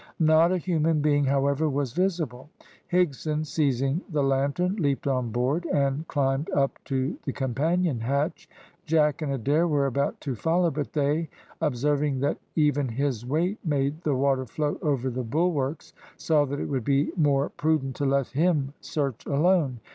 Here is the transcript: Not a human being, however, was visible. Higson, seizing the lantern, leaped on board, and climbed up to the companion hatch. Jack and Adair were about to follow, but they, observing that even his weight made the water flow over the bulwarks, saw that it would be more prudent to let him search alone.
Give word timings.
Not 0.17 0.51
a 0.51 0.57
human 0.57 0.99
being, 0.99 1.25
however, 1.25 1.69
was 1.69 1.93
visible. 1.93 2.49
Higson, 2.91 3.45
seizing 3.45 4.01
the 4.09 4.23
lantern, 4.23 4.77
leaped 4.77 5.05
on 5.05 5.29
board, 5.29 5.65
and 5.65 6.07
climbed 6.07 6.49
up 6.49 6.83
to 6.85 7.19
the 7.23 7.31
companion 7.31 7.99
hatch. 7.99 8.49
Jack 8.87 9.21
and 9.21 9.31
Adair 9.31 9.67
were 9.67 9.85
about 9.85 10.19
to 10.21 10.33
follow, 10.33 10.71
but 10.71 10.93
they, 10.93 11.29
observing 11.61 12.19
that 12.21 12.39
even 12.55 12.87
his 12.87 13.27
weight 13.27 13.59
made 13.63 14.01
the 14.01 14.15
water 14.15 14.47
flow 14.47 14.79
over 14.81 15.07
the 15.11 15.21
bulwarks, 15.21 15.93
saw 16.17 16.45
that 16.45 16.59
it 16.59 16.65
would 16.65 16.83
be 16.83 17.11
more 17.15 17.49
prudent 17.49 17.95
to 17.97 18.05
let 18.05 18.29
him 18.29 18.73
search 18.81 19.23
alone. 19.27 19.81